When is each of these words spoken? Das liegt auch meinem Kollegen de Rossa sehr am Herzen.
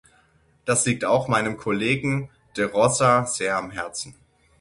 Das 0.65 0.83
liegt 0.87 1.05
auch 1.05 1.27
meinem 1.27 1.57
Kollegen 1.57 2.31
de 2.57 2.65
Rossa 2.65 3.27
sehr 3.27 3.55
am 3.57 3.69
Herzen. 3.69 4.15